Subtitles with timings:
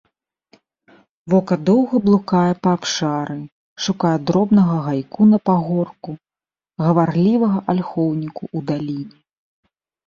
[1.33, 3.37] Вока доўга блукае па абшары,
[3.89, 6.11] шукае дробнага гайку на пагорку,
[6.87, 9.17] гаварлівага альхоўніку ў даліне.